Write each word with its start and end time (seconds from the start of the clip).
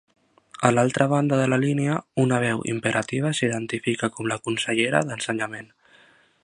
A 0.69 0.69
l'altra 0.77 1.05
banda 1.11 1.37
de 1.39 1.43
la 1.53 1.59
línia 1.65 1.97
una 2.23 2.39
veu 2.45 2.65
imperativa 2.73 3.35
s'identifica 3.41 4.09
com 4.17 4.31
la 4.33 4.39
consellera 4.49 5.03
d'Ensenyament. 5.11 5.71